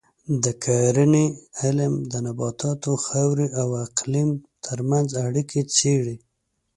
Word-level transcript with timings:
د 0.43 0.45
کرنې 0.63 1.25
علم 1.61 1.93
د 2.11 2.13
نباتاتو، 2.25 2.91
خاورې 3.05 3.47
او 3.61 3.67
اقلیم 3.85 4.29
ترمنځ 4.65 5.07
اړیکې 5.25 5.61
څېړي. 5.75 6.15